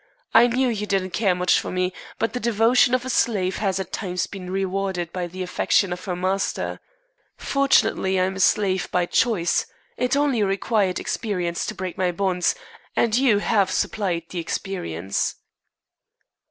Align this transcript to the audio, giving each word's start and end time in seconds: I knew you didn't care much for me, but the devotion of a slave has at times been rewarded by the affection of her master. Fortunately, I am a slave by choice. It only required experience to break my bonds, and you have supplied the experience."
I 0.33 0.47
knew 0.47 0.67
you 0.67 0.87
didn't 0.87 1.11
care 1.11 1.35
much 1.35 1.59
for 1.59 1.69
me, 1.69 1.93
but 2.17 2.33
the 2.33 2.39
devotion 2.39 2.95
of 2.95 3.05
a 3.05 3.09
slave 3.11 3.57
has 3.57 3.79
at 3.79 3.93
times 3.93 4.25
been 4.25 4.49
rewarded 4.49 5.13
by 5.13 5.27
the 5.27 5.43
affection 5.43 5.93
of 5.93 6.03
her 6.05 6.15
master. 6.15 6.79
Fortunately, 7.37 8.19
I 8.19 8.23
am 8.23 8.35
a 8.35 8.39
slave 8.39 8.89
by 8.89 9.05
choice. 9.05 9.67
It 9.97 10.15
only 10.17 10.41
required 10.41 10.99
experience 10.99 11.67
to 11.67 11.75
break 11.75 11.99
my 11.99 12.11
bonds, 12.11 12.55
and 12.95 13.15
you 13.15 13.37
have 13.37 13.69
supplied 13.69 14.23
the 14.31 14.39
experience." 14.39 15.35